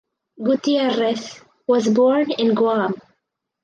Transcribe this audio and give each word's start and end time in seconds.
Gutierrez 0.43 1.41
was 1.67 1.87
born 1.87 2.31
in 2.31 2.55
Guam. 2.55 2.95